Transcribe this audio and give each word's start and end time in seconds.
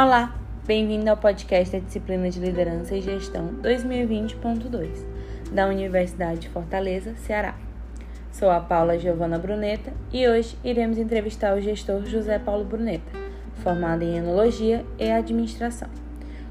Olá, 0.00 0.32
bem-vindo 0.64 1.10
ao 1.10 1.16
podcast 1.16 1.76
da 1.76 1.84
disciplina 1.84 2.30
de 2.30 2.38
Liderança 2.38 2.94
e 2.94 3.00
Gestão 3.00 3.48
2020.2 3.60 5.04
da 5.50 5.66
Universidade 5.66 6.42
de 6.42 6.48
Fortaleza, 6.48 7.16
Ceará. 7.16 7.56
Sou 8.30 8.48
a 8.48 8.60
Paula 8.60 8.96
Giovana 8.96 9.40
Bruneta 9.40 9.92
e 10.12 10.28
hoje 10.28 10.56
iremos 10.62 10.98
entrevistar 10.98 11.56
o 11.56 11.60
gestor 11.60 12.06
José 12.06 12.38
Paulo 12.38 12.64
Bruneta, 12.64 13.10
formado 13.56 14.04
em 14.04 14.18
Enologia 14.18 14.86
e 15.00 15.10
Administração. 15.10 15.88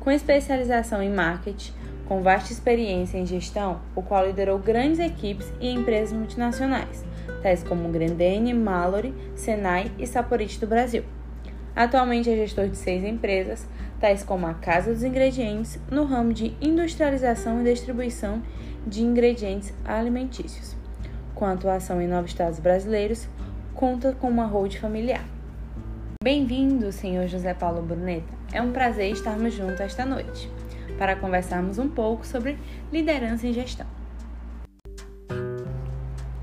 Com 0.00 0.10
especialização 0.10 1.02
em 1.02 1.08
marketing, 1.08 1.72
com 2.06 2.20
vasta 2.20 2.52
experiência 2.52 3.16
em 3.16 3.24
gestão, 3.24 3.80
o 3.96 4.02
qual 4.02 4.26
liderou 4.26 4.58
grandes 4.58 4.98
equipes 4.98 5.50
e 5.58 5.70
empresas 5.70 6.12
multinacionais, 6.12 7.06
tais 7.42 7.62
como 7.62 7.88
Grendene, 7.88 8.52
Mallory, 8.52 9.14
Senai 9.34 9.90
e 9.98 10.06
Saporite 10.06 10.60
do 10.60 10.66
Brasil. 10.66 11.04
Atualmente 11.74 12.28
é 12.28 12.36
gestor 12.36 12.68
de 12.68 12.76
seis 12.76 13.04
empresas, 13.04 13.66
tais 14.00 14.22
como 14.22 14.46
a 14.46 14.54
Casa 14.54 14.92
dos 14.92 15.04
Ingredientes, 15.04 15.78
no 15.90 16.04
ramo 16.04 16.32
de 16.32 16.56
industrialização 16.60 17.60
e 17.60 17.64
distribuição 17.64 18.42
de 18.86 19.02
ingredientes 19.02 19.72
alimentícios. 19.84 20.76
Com 21.34 21.46
atuação 21.46 22.02
em 22.02 22.08
nove 22.08 22.28
estados 22.28 22.58
brasileiros, 22.58 23.28
conta 23.72 24.12
com 24.12 24.28
uma 24.28 24.46
hold 24.46 24.76
familiar. 24.76 25.24
Bem-vindo, 26.22 26.92
senhor 26.92 27.28
José 27.28 27.54
Paulo 27.54 27.80
Bruneta. 27.80 28.34
É 28.52 28.60
um 28.60 28.72
prazer 28.72 29.12
estarmos 29.12 29.54
juntos 29.54 29.80
esta 29.80 30.04
noite 30.04 30.50
para 30.98 31.16
conversarmos 31.16 31.78
um 31.78 31.88
pouco 31.88 32.26
sobre 32.26 32.58
liderança 32.92 33.46
e 33.46 33.52
gestão. 33.52 33.86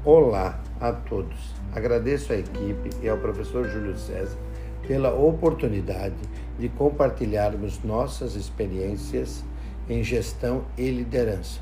Olá 0.04 0.60
a 0.80 0.94
todos. 0.94 1.54
Agradeço 1.76 2.34
à 2.34 2.38
equipe 2.38 2.90
e 3.04 3.10
ao 3.10 3.18
professor 3.18 3.68
Júlio 3.68 3.96
César 3.98 4.38
pela 4.86 5.14
oportunidade 5.14 6.16
de 6.60 6.70
compartilharmos 6.70 7.84
nossas 7.84 8.36
experiências 8.36 9.44
em 9.90 10.04
gestão 10.04 10.66
e 10.78 10.90
liderança. 10.90 11.62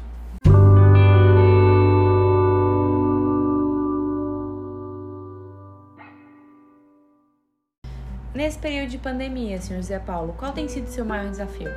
Nesse 8.33 8.59
período 8.59 8.89
de 8.89 8.97
pandemia, 8.97 9.61
senhor 9.61 9.79
José 9.79 9.97
Paulo, 9.97 10.35
qual 10.37 10.51
tem 10.51 10.67
sido 10.67 10.87
seu 10.87 11.05
maior 11.05 11.29
desafio? 11.29 11.69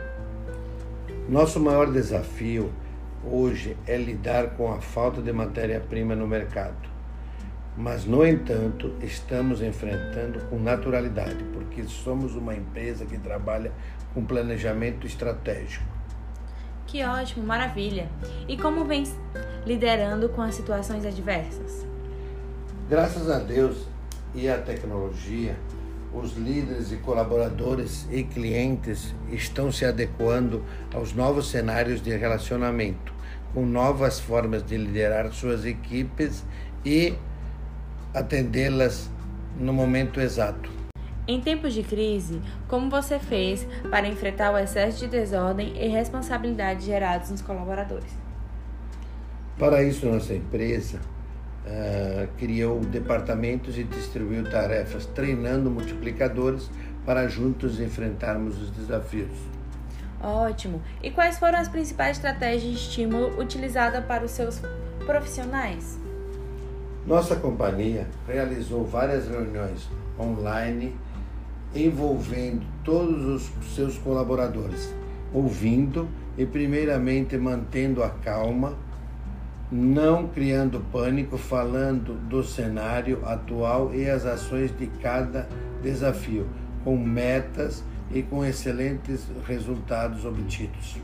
Nosso 1.29 1.61
maior 1.61 1.93
desafio 1.93 2.73
hoje 3.25 3.77
é 3.87 3.97
lidar 3.97 4.57
com 4.57 4.73
a 4.73 4.81
falta 4.81 5.23
de 5.23 5.33
matéria-prima 5.33 6.17
no 6.17 6.27
mercado. 6.27 6.98
Mas, 7.79 8.05
no 8.05 8.27
entanto, 8.27 8.93
estamos 9.01 9.63
enfrentando 9.63 10.41
com 10.47 10.59
naturalidade, 10.59 11.45
porque 11.53 11.85
somos 11.85 12.35
uma 12.35 12.53
empresa 12.53 13.07
que 13.07 13.17
trabalha 13.17 13.71
com 14.13 14.25
planejamento 14.25 15.07
estratégico. 15.07 15.87
Que 16.89 17.05
ótimo, 17.05 17.47
maravilha! 17.47 18.09
E 18.49 18.57
como 18.57 18.85
vem 18.85 19.05
liderando 19.65 20.29
com 20.31 20.43
as 20.43 20.57
situações 20.57 21.07
adversas? 21.07 21.87
Graças 22.91 23.31
a 23.31 23.39
Deus 23.39 23.87
e 24.35 24.49
à 24.49 24.59
tecnologia, 24.59 25.57
os 26.13 26.37
líderes 26.37 26.91
e 26.91 26.97
colaboradores 26.97 28.09
e 28.11 28.25
clientes 28.25 29.15
estão 29.31 29.71
se 29.71 29.85
adequando 29.85 30.65
aos 30.93 31.13
novos 31.13 31.49
cenários 31.49 32.03
de 32.03 32.11
relacionamento, 32.17 33.13
com 33.55 33.65
novas 33.65 34.19
formas 34.19 34.65
de 34.65 34.77
liderar 34.77 35.33
suas 35.33 35.65
equipes 35.65 36.45
e 36.85 37.15
atendê-las 38.15 39.11
no 39.59 39.73
momento 39.73 40.21
exato. 40.21 40.71
Em 41.27 41.41
tempos 41.41 41.75
de 41.75 41.83
crise, 41.83 42.41
como 42.67 42.89
você 42.89 43.19
fez 43.19 43.67
para 43.91 44.09
enfrentar 44.09 44.51
o 44.51 44.57
excesso 44.57 45.01
de 45.01 45.09
desordem 45.09 45.75
e 45.77 45.87
responsabilidade 45.89 46.87
gerados 46.87 47.31
nos 47.31 47.43
colaboradores? 47.43 48.11
Para 49.59 49.83
isso, 49.83 50.07
nossa 50.07 50.35
empresa 50.35 51.01
uh, 51.67 52.29
criou 52.39 52.81
departamentos 52.81 53.77
e 53.77 53.85
distribuiu 53.85 54.49
tarefas, 54.51 55.05
treinando 55.05 55.71
multiplicadores 55.71 56.71
para 57.05 57.29
juntos 57.29 57.79
enfrentarmos 57.79 58.61
os 58.63 58.71
desafios. 58.71 59.37
Ótimo! 60.21 60.81
E 61.03 61.11
quais 61.11 61.39
foram 61.39 61.59
as 61.59 61.69
principais 61.69 62.17
estratégias 62.17 62.63
de 62.63 62.73
estímulo 62.73 63.39
utilizadas 63.39 64.05
para 64.05 64.25
os 64.25 64.31
seus 64.31 64.63
profissionais? 65.05 65.99
Nossa 67.09 67.37
companhia 67.37 68.07
realizou 68.27 68.85
várias 68.85 69.27
reuniões 69.27 69.89
online 70.21 70.95
envolvendo 71.75 72.67
todos 72.85 73.25
os 73.25 73.75
seus 73.75 73.97
colaboradores, 73.97 74.95
ouvindo 75.33 76.07
e, 76.37 76.45
primeiramente, 76.45 77.35
mantendo 77.39 78.05
a 78.05 78.11
calma, 78.11 78.75
não 79.73 80.29
criando 80.29 80.85
pânico, 80.93 81.39
falando 81.39 82.13
do 82.29 82.45
cenário 82.45 83.25
atual 83.25 83.95
e 83.95 84.07
as 84.07 84.27
ações 84.27 84.71
de 84.77 84.87
cada 85.01 85.49
desafio, 85.83 86.47
com 86.85 86.95
metas 86.95 87.83
e 88.13 88.23
com 88.23 88.45
excelentes 88.45 89.27
resultados 89.47 90.27
obtidos. 90.27 90.99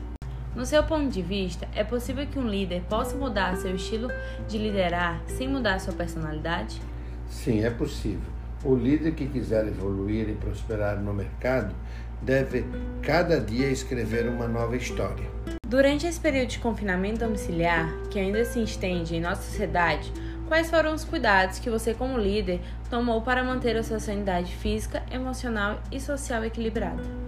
No 0.55 0.65
seu 0.65 0.81
ponto 0.83 1.09
de 1.09 1.21
vista, 1.21 1.67
é 1.75 1.83
possível 1.83 2.25
que 2.25 2.39
um 2.39 2.47
líder 2.47 2.81
possa 2.89 3.17
mudar 3.17 3.57
seu 3.57 3.75
estilo 3.75 4.09
de 4.47 4.57
liderar 4.57 5.21
sem 5.27 5.49
mudar 5.49 5.79
sua 5.79 5.93
personalidade? 5.93 6.81
Sim, 7.27 7.65
é 7.65 7.69
possível. 7.69 8.29
O 8.63 8.73
líder 8.73 9.11
que 9.11 9.27
quiser 9.27 9.67
evoluir 9.67 10.29
e 10.29 10.33
prosperar 10.33 10.97
no 10.97 11.13
mercado 11.13 11.75
deve 12.21 12.65
cada 13.01 13.37
dia 13.37 13.67
escrever 13.67 14.29
uma 14.29 14.47
nova 14.47 14.77
história. 14.77 15.29
Durante 15.67 16.07
esse 16.07 16.19
período 16.21 16.47
de 16.47 16.59
confinamento 16.59 17.19
domiciliar, 17.19 17.91
que 18.09 18.17
ainda 18.17 18.45
se 18.45 18.63
estende 18.63 19.13
em 19.13 19.19
nossa 19.19 19.41
sociedade, 19.41 20.11
quais 20.47 20.69
foram 20.69 20.93
os 20.93 21.03
cuidados 21.03 21.59
que 21.59 21.69
você, 21.69 21.93
como 21.93 22.17
líder, 22.17 22.61
tomou 22.89 23.21
para 23.21 23.43
manter 23.43 23.75
a 23.75 23.83
sua 23.83 23.99
sanidade 23.99 24.55
física, 24.55 25.03
emocional 25.11 25.81
e 25.91 25.99
social 25.99 26.45
equilibrada? 26.45 27.24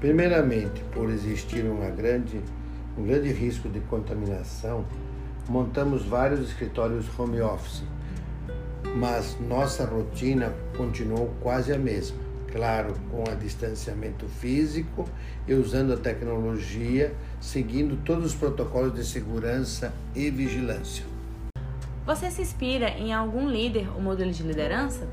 Primeiramente, 0.00 0.82
por 0.92 1.08
existir 1.08 1.64
uma 1.64 1.88
grande, 1.88 2.40
um 2.98 3.04
grande 3.04 3.32
risco 3.32 3.68
de 3.68 3.80
contaminação, 3.80 4.84
montamos 5.48 6.04
vários 6.04 6.40
escritórios 6.40 7.06
home 7.18 7.40
office, 7.40 7.82
mas 8.94 9.38
nossa 9.40 9.86
rotina 9.86 10.52
continuou 10.76 11.32
quase 11.40 11.72
a 11.72 11.78
mesma. 11.78 12.18
Claro, 12.52 12.94
com 13.10 13.22
o 13.22 13.36
distanciamento 13.36 14.26
físico 14.26 15.08
e 15.48 15.54
usando 15.54 15.92
a 15.92 15.96
tecnologia, 15.96 17.12
seguindo 17.40 17.96
todos 18.04 18.26
os 18.26 18.34
protocolos 18.34 18.94
de 18.94 19.04
segurança 19.04 19.92
e 20.14 20.30
vigilância. 20.30 21.04
Você 22.06 22.30
se 22.30 22.42
inspira 22.42 22.90
em 22.90 23.12
algum 23.12 23.48
líder 23.48 23.88
ou 23.94 24.00
modelo 24.00 24.30
de 24.30 24.42
liderança? 24.42 25.08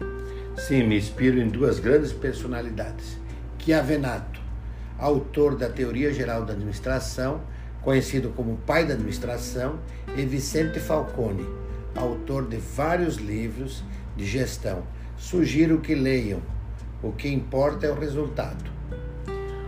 Sim, 0.57 0.83
me 0.83 0.97
inspiro 0.97 1.39
em 1.39 1.47
duas 1.47 1.79
grandes 1.79 2.13
personalidades: 2.13 3.17
Chiavenato 3.57 4.42
autor 4.97 5.55
da 5.55 5.69
Teoria 5.69 6.13
Geral 6.13 6.45
da 6.45 6.53
Administração, 6.53 7.41
conhecido 7.81 8.29
como 8.29 8.57
pai 8.57 8.85
da 8.85 8.93
administração, 8.93 9.79
e 10.15 10.23
Vicente 10.25 10.79
Falcone, 10.79 11.45
autor 11.95 12.47
de 12.47 12.57
vários 12.57 13.17
livros 13.17 13.83
de 14.15 14.25
gestão. 14.25 14.83
Sugiro 15.17 15.79
que 15.79 15.95
leiam. 15.95 16.41
O 17.01 17.11
que 17.11 17.27
importa 17.27 17.85
é 17.85 17.91
o 17.91 17.99
resultado. 17.99 18.71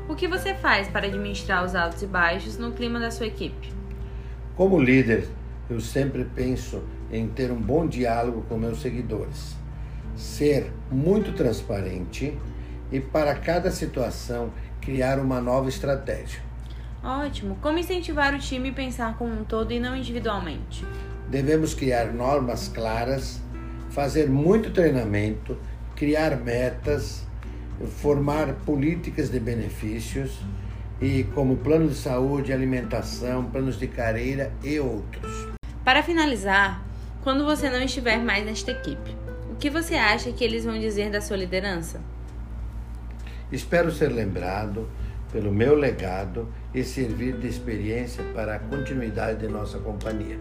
O 0.07 0.15
que 0.15 0.27
você 0.27 0.53
faz 0.53 0.87
para 0.87 1.07
administrar 1.07 1.65
os 1.65 1.75
altos 1.75 2.01
e 2.03 2.07
baixos 2.07 2.57
no 2.57 2.71
clima 2.71 2.99
da 2.99 3.11
sua 3.11 3.25
equipe? 3.25 3.73
Como 4.55 4.79
líder, 4.79 5.27
eu 5.69 5.81
sempre 5.81 6.23
penso 6.23 6.83
em 7.11 7.27
ter 7.27 7.51
um 7.51 7.59
bom 7.59 7.87
diálogo 7.87 8.43
com 8.47 8.57
meus 8.57 8.81
seguidores, 8.81 9.55
ser 10.15 10.71
muito 10.91 11.33
transparente 11.33 12.37
e 12.91 12.99
para 12.99 13.35
cada 13.35 13.71
situação 13.71 14.51
criar 14.81 15.19
uma 15.19 15.41
nova 15.41 15.69
estratégia. 15.69 16.41
Ótimo. 17.03 17.57
Como 17.61 17.77
incentivar 17.77 18.33
o 18.33 18.39
time 18.39 18.69
a 18.69 18.73
pensar 18.73 19.17
como 19.17 19.31
um 19.31 19.43
todo 19.43 19.71
e 19.71 19.79
não 19.79 19.95
individualmente? 19.95 20.83
Devemos 21.29 21.73
criar 21.73 22.13
normas 22.13 22.67
claras, 22.67 23.41
fazer 23.89 24.29
muito 24.29 24.71
treinamento, 24.71 25.57
criar 25.95 26.35
metas, 26.37 27.23
formar 27.97 28.53
políticas 28.65 29.29
de 29.29 29.39
benefícios 29.39 30.39
e 31.01 31.23
como 31.35 31.57
plano 31.57 31.87
de 31.87 31.95
saúde, 31.95 32.53
alimentação, 32.53 33.45
planos 33.45 33.77
de 33.77 33.87
carreira 33.87 34.51
e 34.63 34.79
outros. 34.79 35.49
Para 35.83 36.01
finalizar, 36.01 36.83
quando 37.23 37.45
você 37.45 37.69
não 37.69 37.81
estiver 37.81 38.17
mais 38.19 38.45
nesta 38.45 38.71
equipe, 38.71 39.15
o 39.51 39.55
que 39.55 39.69
você 39.69 39.95
acha 39.95 40.31
que 40.31 40.43
eles 40.43 40.65
vão 40.65 40.79
dizer 40.79 41.11
da 41.11 41.21
sua 41.21 41.37
liderança? 41.37 42.01
Espero 43.55 43.89
ser 43.89 44.09
lembrado 44.09 44.85
pelo 45.31 45.49
meu 45.49 45.75
legado 45.75 46.49
e 46.73 46.83
servir 46.83 47.37
de 47.37 47.47
experiência 47.47 48.21
para 48.33 48.55
a 48.55 48.59
continuidade 48.59 49.39
de 49.39 49.47
nossa 49.47 49.79
companhia. 49.79 50.37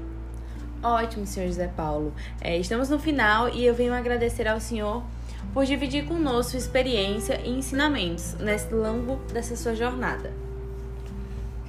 Ótimo, 0.83 1.25
senhor 1.25 1.47
José 1.47 1.69
Paulo. 1.69 2.13
É, 2.41 2.59
estamos 2.59 2.89
no 2.89 2.99
final 2.99 3.49
e 3.51 3.65
eu 3.65 3.73
venho 3.73 3.95
agradecer 3.95 4.49
ao 4.49 4.59
senhor 4.59 5.05
por 5.53 5.65
dividir 5.65 6.07
conosco 6.07 6.51
sua 6.51 6.59
experiência 6.59 7.41
e 7.45 7.51
ensinamentos 7.51 8.35
nesse 8.41 8.75
longo 8.75 9.21
dessa 9.33 9.55
sua 9.55 9.77
jornada. 9.77 10.33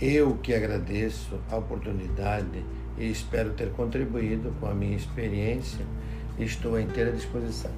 Eu 0.01 0.39
que 0.41 0.51
agradeço 0.51 1.39
a 1.51 1.57
oportunidade 1.57 2.65
e 2.97 3.11
espero 3.11 3.51
ter 3.51 3.69
contribuído 3.69 4.51
com 4.59 4.65
a 4.65 4.73
minha 4.73 4.97
experiência 4.97 5.85
e 6.39 6.43
estou 6.43 6.73
à 6.73 6.81
inteira 6.81 7.11
disposição. 7.11 7.71